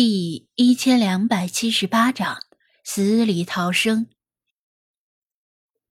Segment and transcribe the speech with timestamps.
[0.00, 2.38] 第一千两百七十八章
[2.84, 4.06] 死里逃生。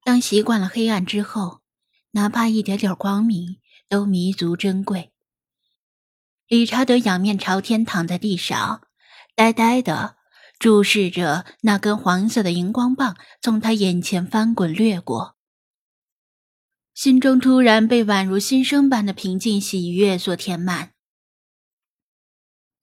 [0.05, 1.59] 当习惯了黑暗之后，
[2.11, 3.57] 哪怕一点点光明
[3.89, 5.11] 都弥足珍贵。
[6.47, 8.87] 理查德仰面朝天躺在地上，
[9.35, 10.15] 呆呆的
[10.57, 15.35] 注视着那根黄色的荧光棒从他眼前翻滚掠过，
[16.93, 20.93] 心中突然被宛如新生般的平静喜悦所填满。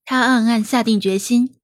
[0.04, 1.56] 他暗暗下定决心，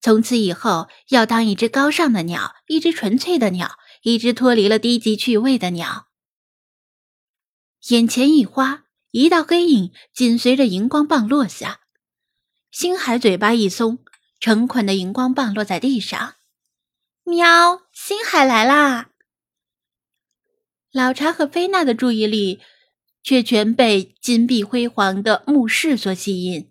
[0.00, 6.08] 从此以后要当一只高尚的鸟，一只纯粹的鸟，一只脱离了低级趣味的鸟。
[7.88, 11.80] 眼前一花，一道黑影紧随着荧光棒落下。
[12.70, 13.98] 星海嘴巴一松，
[14.38, 16.34] 成捆的荧光棒落在地上。
[17.24, 17.82] 喵！
[17.92, 19.10] 星海来啦！
[20.92, 22.60] 老查和菲娜的注意力
[23.22, 26.70] 却全被金碧辉煌的墓室所吸引。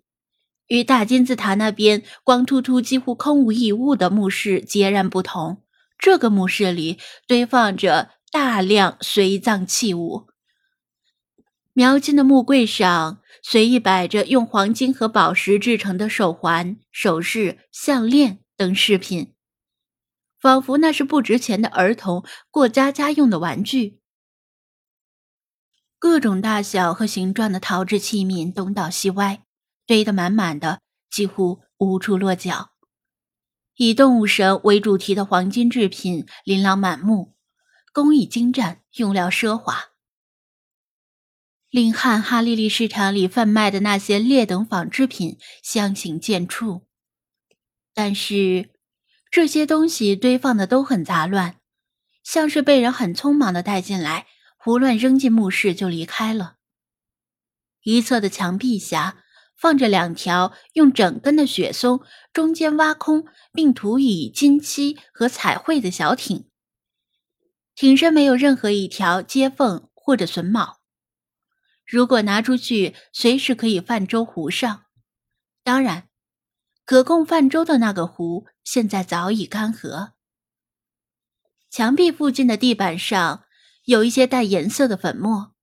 [0.68, 5.64] 与大金字塔那边光秃秃、几乎空无一物的墓室截然不同，
[5.98, 10.28] 这个墓室里堆放着大量随葬器物。
[11.74, 19.34] 描金的木柜上随意摆着用黄金和宝石制成的手环、首饰、项链等饰品，
[20.40, 24.00] 仿佛那是不值钱的儿童过家家用的玩具。
[26.00, 29.45] 各种大小和形状的陶制器皿东倒西歪。
[29.86, 32.72] 堆得满满的，几乎无处落脚。
[33.76, 37.36] 以动物神为主题的黄金制品琳琅满目，
[37.92, 39.90] 工艺精湛，用料奢华，
[41.70, 46.84] 令汉哈利利市场里贩卖的那些劣等仿制品相形见绌。
[47.94, 48.70] 但是
[49.30, 51.58] 这些东西堆放的都很杂乱，
[52.24, 54.26] 像是被人很匆忙的带进来，
[54.58, 56.56] 胡乱扔进墓室就离开了。
[57.84, 59.22] 一侧的墙壁下。
[59.58, 62.02] 放着两条用整根的雪松
[62.34, 66.50] 中间挖空并涂以金漆和彩绘的小艇，
[67.74, 70.82] 艇身没有任何一条接缝或者榫卯。
[71.86, 74.86] 如果拿出去，随时可以泛舟湖上。
[75.64, 76.10] 当然，
[76.84, 80.12] 可供泛舟的那个湖现在早已干涸。
[81.70, 83.46] 墙壁附近的地板上
[83.86, 85.54] 有一些带颜色的粉末，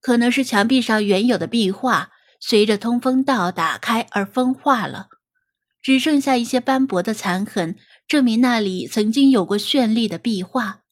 [0.00, 2.12] 可能是墙壁上原有的壁画。
[2.48, 5.08] 随着通风道打开而风化了，
[5.82, 7.76] 只剩下一些斑驳的残痕，
[8.06, 10.84] 证明那里曾经有过绚丽的壁画。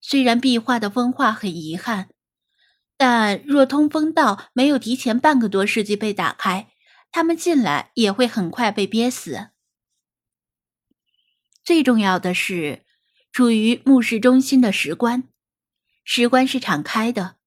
[0.00, 2.10] 虽然壁画的风化很遗憾，
[2.96, 6.70] 但若通风道没有提前半个多世纪被打开，
[7.10, 9.48] 他们进来也会很快被憋死。
[11.64, 12.84] 最重要的是，
[13.32, 15.24] 处于墓室中心的石棺，
[16.04, 17.37] 石棺是敞开的。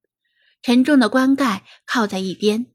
[0.62, 2.68] 沉重的棺盖靠在一边。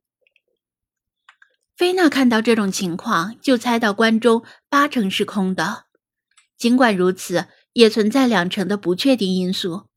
[1.77, 5.85] 菲娜看到这种情况，就猜到棺中八成是空的。
[6.57, 9.89] 尽管如此，也存在两成的不确定因素。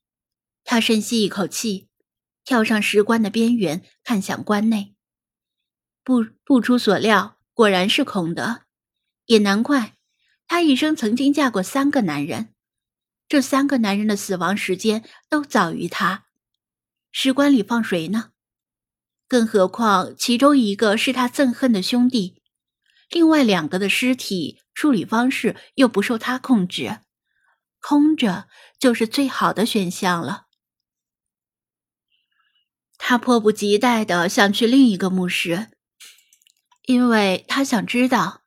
[0.66, 1.88] 她深吸一口气，
[2.44, 4.94] 跳上石棺的边缘，看向棺内。
[6.04, 8.64] 不不出所料，果然是空的。
[9.26, 9.94] 也难怪，
[10.48, 12.54] 她一生曾经嫁过三个男人，
[13.30, 16.26] 这三个男人的死亡时间都早于她。
[17.12, 18.32] 石棺里放谁呢？
[19.28, 22.42] 更何况其中一个是他憎恨的兄弟，
[23.10, 27.00] 另外两个的尸体处理方式又不受他控制，
[27.80, 28.48] 空着
[28.80, 30.48] 就是最好的选项了。
[32.98, 35.70] 他迫不及待的想去另一个墓室，
[36.86, 38.42] 因为他想知道，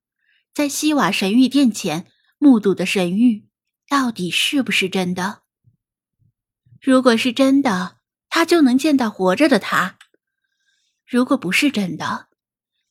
[0.53, 2.07] 在西瓦神谕殿前
[2.39, 3.47] 目睹的神谕
[3.89, 5.43] 到底是不是真的。
[6.81, 7.99] 如果是真的，
[8.35, 9.99] 他就能见到活着的他。
[11.07, 12.29] 如果不是真的，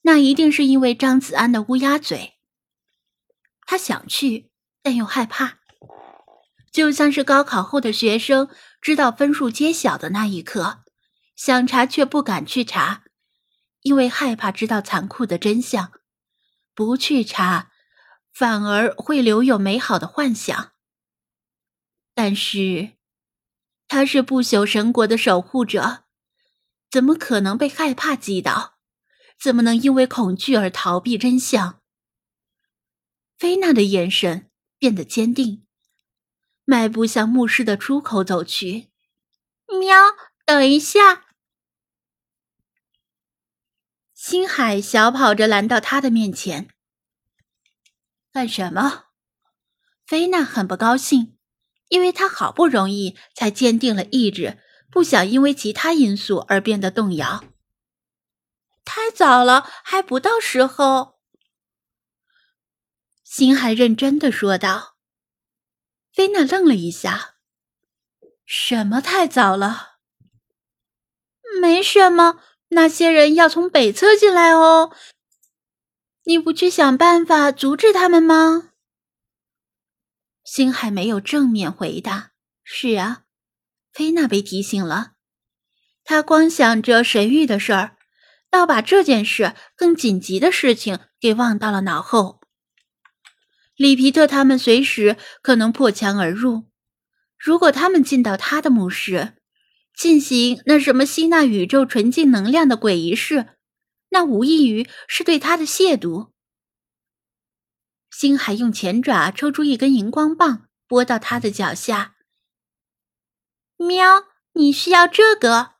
[0.01, 2.37] 那一定是因为张子安的乌鸦嘴。
[3.65, 4.51] 他想去，
[4.83, 5.57] 但又害怕，
[6.71, 8.49] 就像是高考后的学生
[8.79, 10.83] 知道分数揭晓的那一刻，
[11.35, 13.03] 想查却不敢去查，
[13.81, 15.91] 因为害怕知道残酷的真相。
[16.75, 17.71] 不去查，
[18.31, 20.73] 反而会留有美好的幻想。
[22.13, 22.91] 但是。
[23.91, 26.05] 他是不朽神国的守护者，
[26.89, 28.77] 怎么可能被害怕击倒？
[29.37, 31.81] 怎么能因为恐惧而逃避真相？
[33.37, 35.67] 菲娜的眼神变得坚定，
[36.63, 38.91] 迈步向墓室的出口走去。
[39.67, 39.97] 喵，
[40.45, 41.25] 等一下！
[44.13, 46.69] 星海小跑着拦到他的面前。
[48.31, 49.07] 干什么？
[50.07, 51.37] 菲娜很不高兴。
[51.91, 54.57] 因为他好不容易才坚定了意志，
[54.89, 57.43] 不想因为其他因素而变得动摇。
[58.85, 61.19] 太早了，还不到时候。
[63.25, 64.95] 星海认真的说道。
[66.13, 67.35] 菲娜愣了一下
[68.45, 69.97] ：“什么太早了？
[71.61, 72.39] 没什么，
[72.69, 74.95] 那些人要从北侧进来哦。
[76.23, 78.70] 你不去想办法阻止他们吗？”
[80.43, 82.31] 星海没有正面回答。
[82.63, 83.23] 是啊，
[83.91, 85.13] 菲娜被提醒了。
[86.03, 87.97] 他光想着神域的事儿，
[88.49, 92.41] 倒把这件事更紧急的事情给忘到了脑后。
[93.75, 96.67] 里皮特他们随时可能破墙而入，
[97.37, 99.33] 如果他们进到他的墓室，
[99.95, 103.47] 进行那什么吸纳宇宙纯净能量的鬼仪式，
[104.09, 106.31] 那无异于是对他的亵渎。
[108.11, 112.17] 星海用前爪抽出一根荧光棒，拨到他的脚下。
[113.77, 115.71] 喵，你需要这个？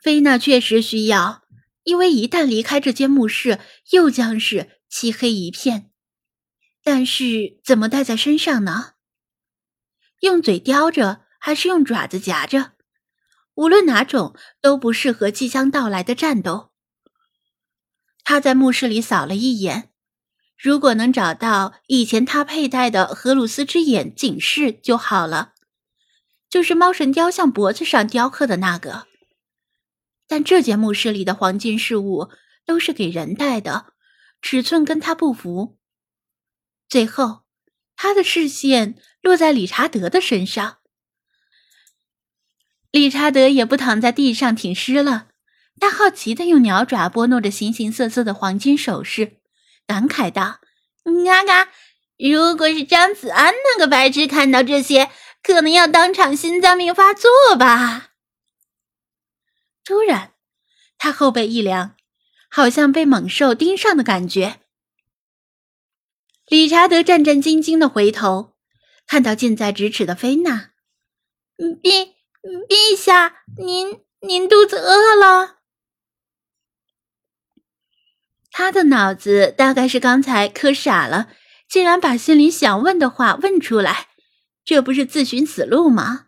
[0.00, 1.44] 菲娜确实需要，
[1.84, 3.60] 因为一旦离开这间墓室，
[3.92, 5.92] 又将是漆黑一片。
[6.82, 8.94] 但是怎么带在身上呢？
[10.20, 12.72] 用嘴叼着，还是用爪子夹着？
[13.54, 16.73] 无论哪种，都不适合即将到来的战斗。
[18.24, 19.90] 他在墓室里扫了一眼，
[20.56, 25.52] 如果能找到以前他佩戴的荷鲁斯之眼警示就好了，
[26.48, 29.06] 就是猫神雕像脖子上雕刻的那个。
[30.26, 32.30] 但这间墓室里的黄金饰物
[32.64, 33.92] 都是给人戴的，
[34.40, 35.78] 尺寸跟他不符。
[36.88, 37.42] 最后，
[37.94, 40.78] 他的视线落在理查德的身上。
[42.90, 45.28] 理查德也不躺在地上挺尸了，
[45.80, 49.38] 他好奇的用鸟爪拨弄着形形色色的黄金首饰，
[49.86, 50.60] 感慨道
[51.26, 51.68] ：“嘎嘎，
[52.16, 55.10] 如果是张子安那个白痴看到这些，
[55.42, 58.12] 可能要当场心脏病发作吧。”
[59.84, 60.32] 突然，
[60.96, 61.96] 他后背一凉，
[62.48, 64.60] 好像被猛兽盯上的感觉。
[66.46, 68.54] 理查德战战兢兢的回头，
[69.06, 70.70] 看到近在咫尺的菲娜。
[71.58, 72.12] 陛
[72.42, 75.58] 陛下，您您肚子饿了？
[78.56, 81.26] 他的脑子大概是刚才磕傻了，
[81.68, 84.10] 竟然把心里想问的话问出来，
[84.64, 86.26] 这不是自寻死路吗？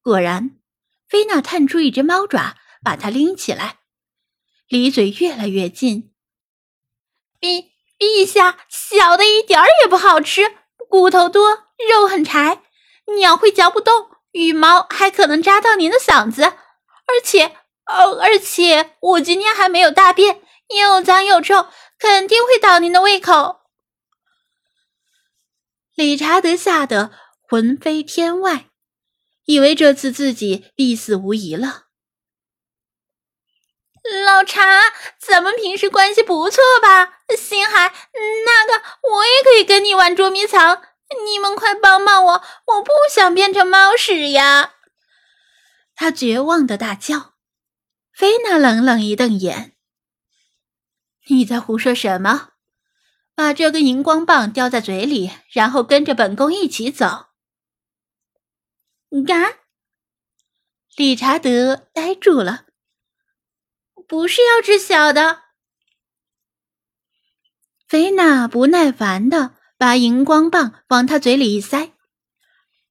[0.00, 0.52] 果然。
[1.08, 3.78] 菲娜探出一只猫爪，把它拎起来，
[4.68, 6.12] 离嘴越来越近。
[7.40, 10.42] 陛陛下，小的一点儿也不好吃，
[10.88, 11.48] 骨头多，
[11.90, 12.62] 肉很柴，
[13.18, 17.56] 鸟会嚼不动，羽毛还可能扎到您的嗓子，而且，
[17.86, 21.68] 呃，而且我今天还没有大便，又脏又臭，
[21.98, 23.60] 肯定会倒您的胃口。
[25.94, 27.12] 理查德吓得
[27.48, 28.70] 魂飞天外。
[29.46, 31.84] 以为这次自己必死无疑了。
[34.24, 37.20] 老查，咱们平时关系不错吧？
[37.38, 37.94] 星海，
[38.44, 40.82] 那个，我也可以跟你玩捉迷藏。
[41.24, 42.32] 你们快帮帮我，
[42.66, 44.74] 我不想变成猫屎呀！
[45.94, 47.34] 他绝望的大叫。
[48.12, 49.74] 菲娜冷冷一瞪眼
[51.28, 52.50] ：“你在胡说什么？
[53.34, 57.26] 把这根荧光棒叼在嘴里，然后跟着本宫一起走。”
[59.26, 59.58] 嘎！
[60.96, 62.66] 理查德呆住了。
[64.08, 65.42] 不是要吃小的。
[67.86, 71.92] 菲娜不耐烦的把荧光棒往他嘴里一塞，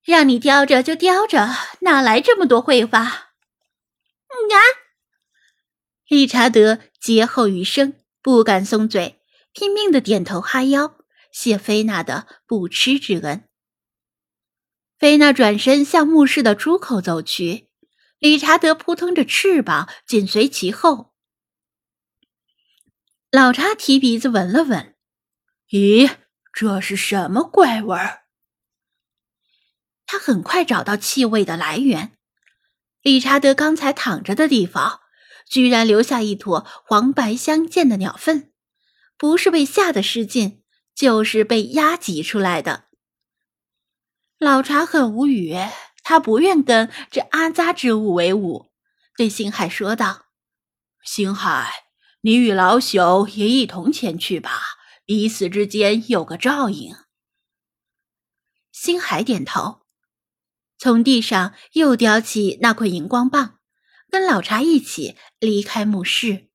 [0.04, 1.50] 让你叼着就叼着，
[1.82, 3.34] 哪来这么多废话？
[4.50, 4.62] 嘎！
[6.08, 7.94] 理查德劫后余生，
[8.26, 9.22] 不敢松嘴，
[9.54, 10.98] 拼命的点头哈腰，
[11.32, 13.48] 谢菲娜的不吃之恩。
[14.98, 17.70] 菲娜转身向墓室的出口走去，
[18.18, 21.14] 理查德扑腾着翅膀紧随其后。
[23.30, 24.96] 老查提鼻子闻了闻，
[25.70, 26.12] 咦，
[26.52, 28.24] 这是什么怪味儿？
[30.08, 32.18] 他很快找到气味的来源。
[33.04, 35.02] 理查德刚才躺着的地方，
[35.46, 38.52] 居然留下一坨黄白相间的鸟粪，
[39.18, 42.86] 不是被吓得失禁，就是被压挤出来的。
[44.38, 45.56] 老茶很无语，
[46.04, 48.72] 他不愿跟这阿扎之物为伍，
[49.16, 50.26] 对星海说道
[51.06, 51.72] ：“星海，
[52.22, 54.60] 你与老朽也一同前去吧，
[55.06, 56.96] 彼此之间有个照应。”
[58.74, 59.86] 星海点头，
[60.78, 63.55] 从地上又叼起那块荧光棒，
[64.16, 66.48] 跟老茶一起离开墓室。